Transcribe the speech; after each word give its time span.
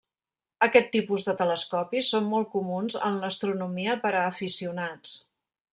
Aquest 0.67 0.87
tipus 0.95 1.25
de 1.27 1.35
telescopis 1.41 2.09
són 2.15 2.25
molt 2.31 2.49
comuns 2.57 2.99
en 3.11 3.21
l'astronomia 3.25 3.99
per 4.07 4.15
a 4.23 4.27
aficionats. 4.33 5.19